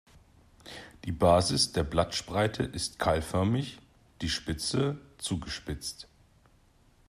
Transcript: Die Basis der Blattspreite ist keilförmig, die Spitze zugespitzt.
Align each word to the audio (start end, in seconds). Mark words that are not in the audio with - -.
Die 1.05 1.11
Basis 1.11 1.73
der 1.73 1.83
Blattspreite 1.83 2.63
ist 2.63 2.97
keilförmig, 2.97 3.77
die 4.21 4.29
Spitze 4.29 4.97
zugespitzt. 5.19 6.07